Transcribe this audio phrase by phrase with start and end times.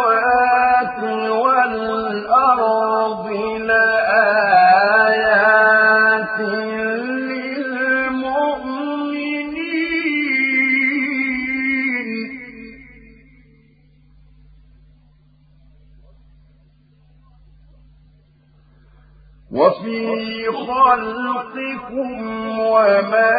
[20.83, 22.19] خلقكم
[22.59, 23.31] وما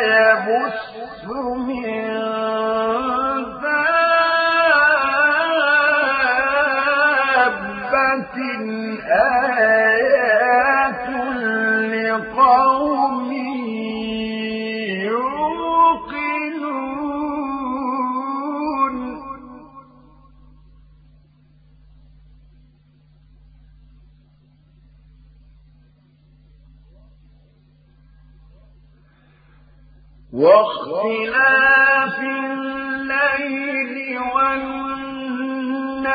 [0.00, 0.87] يبث
[30.38, 33.96] واختلاف الليل
[34.34, 36.08] والنهار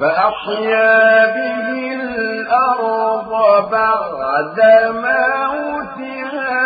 [0.00, 3.30] فأحيا به الأرض
[3.70, 4.58] بعد
[4.94, 6.58] موتها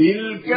[0.00, 0.48] تلك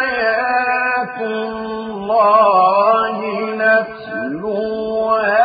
[0.00, 3.16] آيات الله
[3.60, 5.44] نتلوها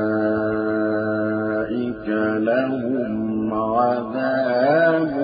[2.93, 5.15] لهم عذاب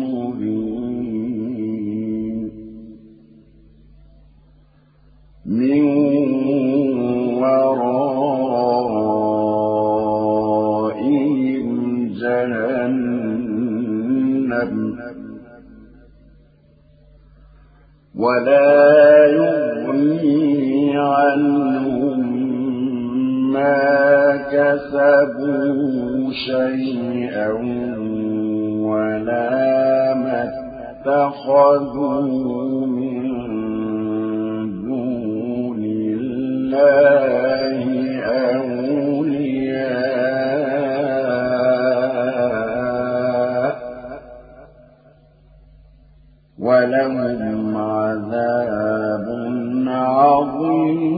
[0.00, 0.80] مهين.
[5.46, 5.82] من
[7.42, 8.08] ورائهم
[12.20, 13.40] جهنم.
[18.18, 22.20] ولا يغني عنهم
[23.52, 24.19] ما
[24.52, 27.48] كسبوا شيئا
[28.90, 30.40] ولا ما
[31.00, 33.24] اتخذوا من
[34.82, 37.22] دون الله
[38.50, 39.70] أولياء
[46.58, 49.26] ولهم عذاب
[49.86, 51.10] عظيم.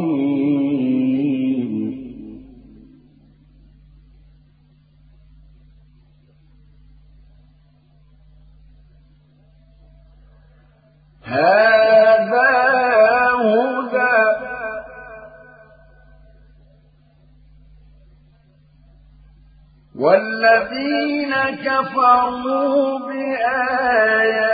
[20.73, 21.35] والذين
[21.65, 24.45] كفروا بآيات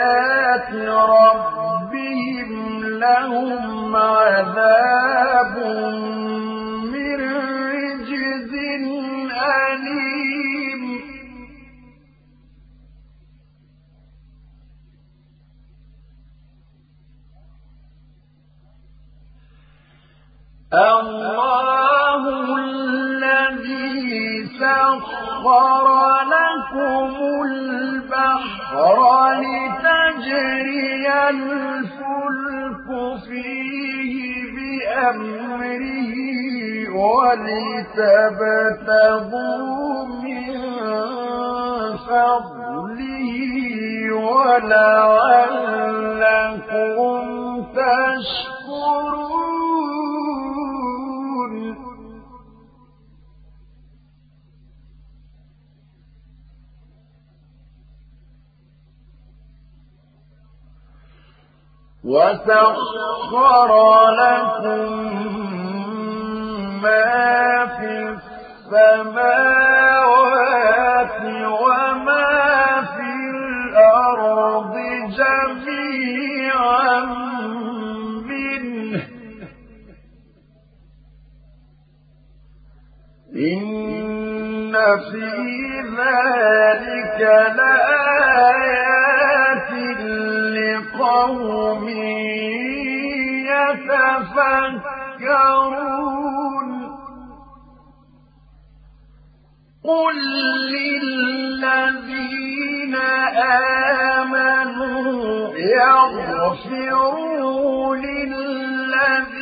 [0.99, 2.51] ربهم
[2.85, 5.57] لهم عذاب
[6.93, 7.21] من
[7.71, 8.53] رجز
[9.33, 10.83] أليم.
[20.73, 21.48] الله
[24.69, 25.87] سخر
[26.35, 27.13] لكم
[27.45, 28.89] البحر
[29.33, 32.89] لتجري الفلك
[33.29, 34.15] فيه
[34.55, 36.15] بأمره
[38.79, 40.53] ولتبتغوا من
[41.97, 43.37] فضله
[44.39, 45.79] ولعلكم
[62.09, 63.71] وسخر
[64.11, 64.91] لكم
[66.83, 67.93] ما في
[68.69, 69.59] السماوات
[71.63, 72.29] وما
[72.97, 74.75] في الأرض
[75.19, 77.01] جميعا
[78.31, 79.03] منه.
[83.37, 84.75] إن
[85.11, 85.29] في
[85.99, 87.21] ذلك
[87.57, 88.49] لآيات
[90.57, 91.58] لقوم
[94.39, 95.89] يتفكرون.
[99.85, 100.17] قل
[100.75, 102.15] للذين
[104.17, 105.09] آمنوا
[105.59, 107.17] يغفروا
[107.97, 109.39] للذين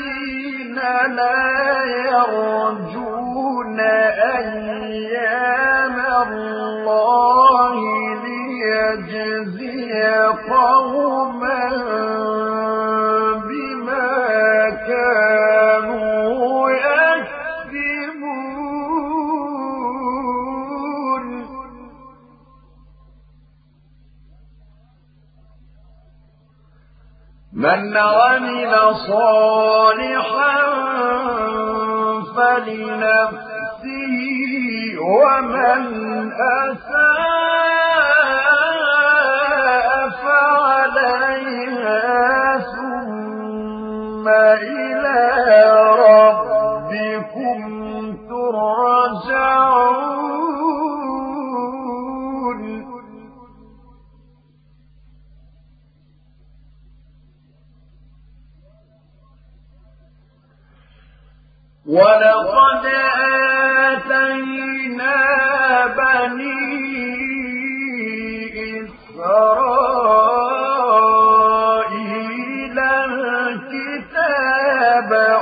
[1.17, 5.26] لا يرجون أيام
[29.09, 30.57] صالحا
[32.37, 34.15] فلنفسه
[35.01, 35.96] ومن
[61.89, 62.87] ولقد
[63.87, 65.17] آتينا
[65.97, 66.67] بني
[71.87, 72.79] إسرائيل
[73.49, 74.31] الكتاب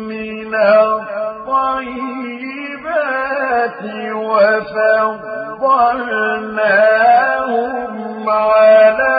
[0.09, 2.15] من الطيبات
[6.95, 9.13] وفضلناهم على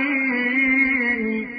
[0.00, 1.50] العالمين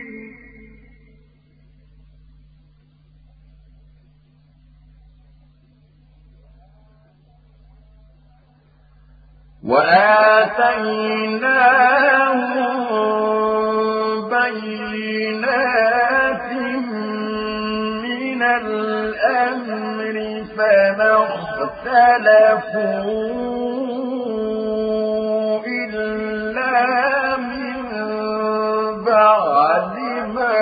[11.51, 12.80] وآتيناهم
[21.91, 23.11] اختلفوا
[25.67, 27.83] إلا من
[29.05, 29.95] بعد
[30.35, 30.61] ما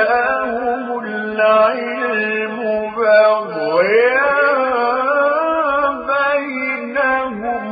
[0.00, 2.58] جاءهم العلم
[2.96, 4.30] بغيا
[6.10, 7.64] بينهم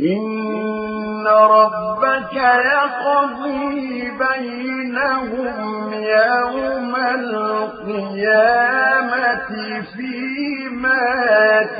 [0.00, 6.45] إن ربك يقضي بينهم يوم
[7.96, 9.50] القيامة
[9.96, 11.04] فيما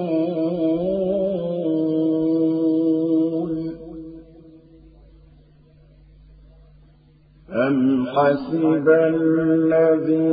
[7.68, 7.78] أم
[8.08, 10.24] حسب الذين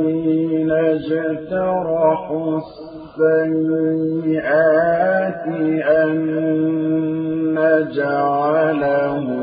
[0.71, 2.49] اجترحوا
[3.21, 3.71] السيئات
[6.01, 6.70] أن
[7.81, 9.41] نجعلهم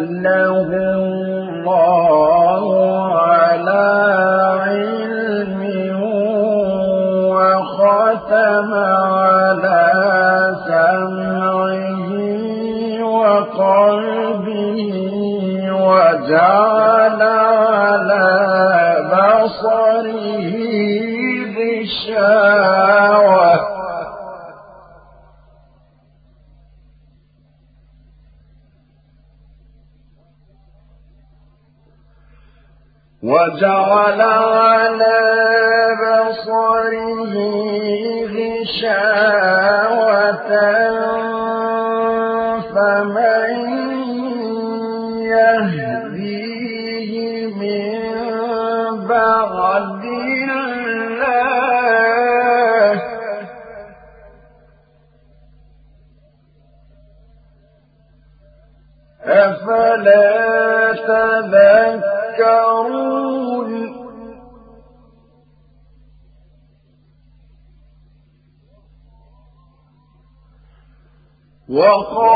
[33.63, 34.42] جعل
[71.73, 72.32] وقال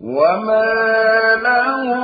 [0.00, 1.98] وما لهم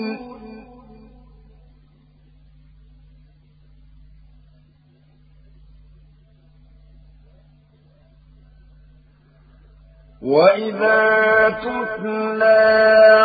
[10.22, 13.24] وإذا تتلى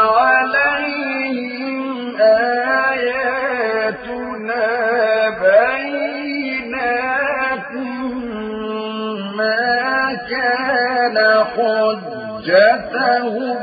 [12.39, 13.61] حجتهم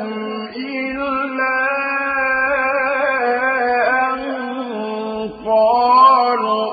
[0.56, 1.58] إلا
[4.04, 4.20] أن
[5.46, 6.66] قالوا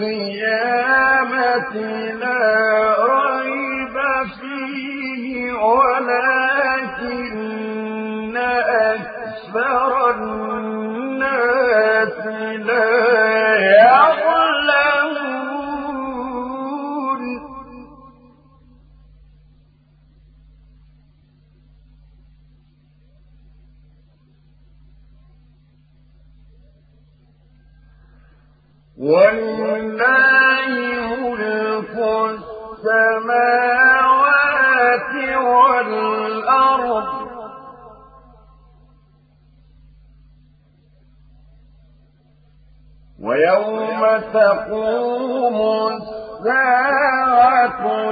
[0.00, 1.74] القيامة
[2.20, 2.67] لا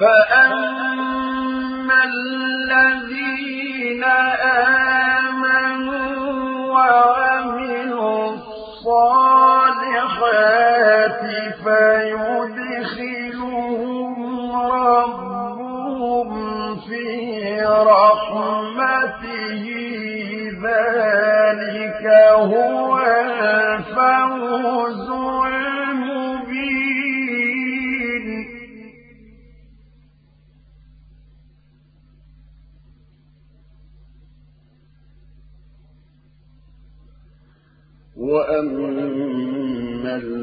[0.00, 4.87] فأما الذين آمنوا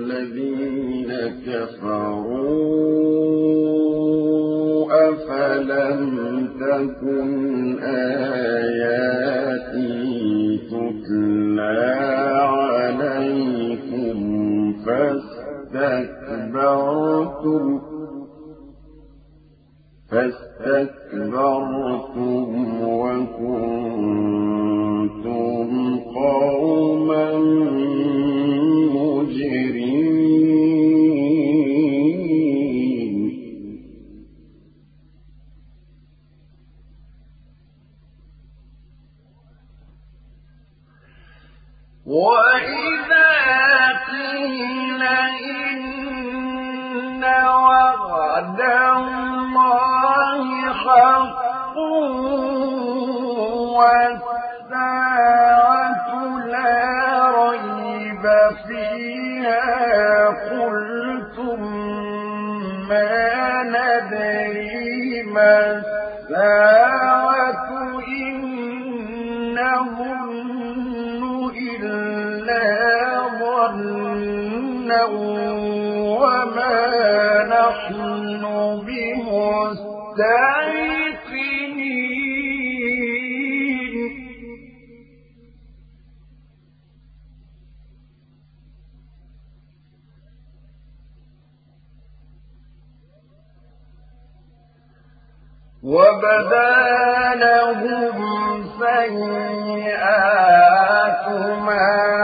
[0.05, 1.11] الذين
[1.47, 2.75] كفروا
[5.09, 9.24] أفلم تكن آياتي
[48.35, 50.43] وعد الله
[50.73, 51.77] حق
[54.71, 56.07] والساعة
[56.45, 56.81] لا
[57.31, 58.23] ريب
[58.67, 60.14] فيها
[96.15, 98.15] وبدا لهم
[100.05, 101.25] سيئات
[101.67, 102.14] ما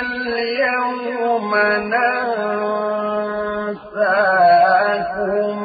[0.00, 1.50] اليوم
[4.34, 5.58] ننساكم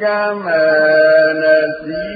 [0.00, 0.66] كما
[1.32, 2.13] نسيتم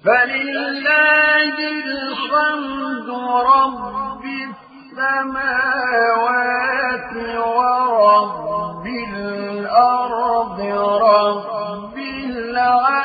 [0.04, 3.10] فلله الحمد
[3.54, 4.13] رب
[5.74, 6.84] السماوات
[7.58, 10.60] ورب الأرض
[11.02, 13.03] رب العالمين